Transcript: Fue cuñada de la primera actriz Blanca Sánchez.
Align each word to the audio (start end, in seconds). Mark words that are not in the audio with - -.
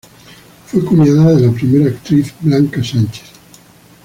Fue 0.65 0.83
cuñada 0.83 1.31
de 1.35 1.41
la 1.45 1.53
primera 1.53 1.89
actriz 1.95 2.33
Blanca 2.41 2.83
Sánchez. 2.83 3.29